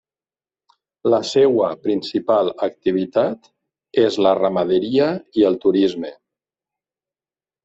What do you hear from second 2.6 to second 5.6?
activitat és la ramaderia i